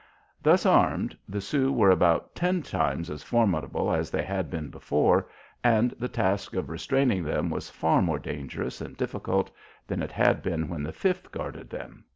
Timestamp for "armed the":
0.65-1.39